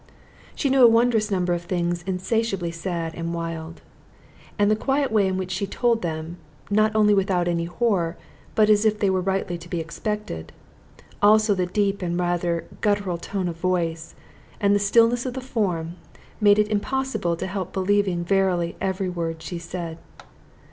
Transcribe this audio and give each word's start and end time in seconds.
She 0.55 0.71
knew 0.71 0.81
a 0.81 0.87
wondrous 0.87 1.29
number 1.29 1.53
of 1.53 1.61
things 1.61 2.01
insatiably 2.07 2.71
sad 2.71 3.13
and 3.13 3.35
wild; 3.35 3.81
and 4.57 4.71
the 4.71 4.75
quiet 4.75 5.11
way 5.11 5.27
in 5.27 5.37
which 5.37 5.51
she 5.51 5.67
told 5.67 6.01
them 6.01 6.37
(not 6.71 6.95
only 6.95 7.13
without 7.13 7.47
any 7.47 7.65
horror, 7.65 8.17
but 8.55 8.67
as 8.67 8.83
if 8.83 8.97
they 8.99 9.11
were 9.11 9.21
rightly 9.21 9.59
to 9.59 9.69
be 9.69 9.79
expected), 9.79 10.53
also 11.21 11.53
the 11.53 11.67
deep 11.67 12.01
and 12.01 12.19
rather 12.19 12.65
guttural 12.81 13.19
tone 13.19 13.47
of 13.47 13.57
voice, 13.57 14.15
and 14.59 14.73
the 14.73 14.79
stillness 14.79 15.27
of 15.27 15.35
the 15.35 15.39
form, 15.39 15.97
made 16.39 16.57
it 16.57 16.69
impossible 16.69 17.35
to 17.37 17.45
help 17.45 17.71
believing 17.71 18.23
verily 18.25 18.75
every 18.81 19.07
word 19.07 19.43
she 19.43 19.59
said. 19.59 19.99